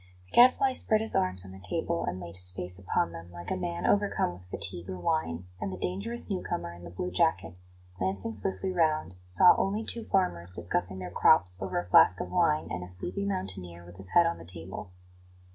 The 0.25 0.31
Gadfly 0.35 0.71
spread 0.73 1.01
his 1.01 1.15
arms 1.15 1.45
on 1.45 1.51
the 1.51 1.59
table, 1.59 2.05
and 2.05 2.19
laid 2.19 2.33
his 2.35 2.49
face 2.49 2.79
upon 2.79 3.11
them, 3.11 3.29
like 3.31 3.51
a 3.51 3.55
man 3.55 3.85
overcome 3.85 4.33
with 4.33 4.45
fatigue 4.49 4.89
or 4.89 4.97
wine; 4.97 5.45
and 5.59 5.71
the 5.71 5.77
dangerous 5.77 6.27
new 6.27 6.41
comer 6.41 6.73
in 6.73 6.83
the 6.83 6.89
blue 6.89 7.11
jacket, 7.11 7.55
glancing 7.99 8.33
swiftly 8.33 8.71
round, 8.71 9.17
saw 9.25 9.55
only 9.57 9.83
two 9.83 10.05
farmers 10.05 10.53
discussing 10.53 10.97
their 10.97 11.11
crops 11.11 11.55
over 11.61 11.77
a 11.79 11.85
flask 11.87 12.19
of 12.19 12.31
wine 12.31 12.65
and 12.71 12.83
a 12.83 12.87
sleepy 12.87 13.25
mountaineer 13.25 13.85
with 13.85 13.97
his 13.97 14.09
head 14.15 14.25
on 14.25 14.39
the 14.39 14.43
table. 14.45 14.89